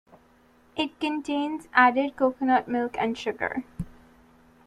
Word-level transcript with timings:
It 0.75 0.99
contains 0.99 1.67
added 1.73 2.15
coconut 2.15 2.67
milk 2.67 2.95
and 2.97 3.15
sugar. 3.15 3.63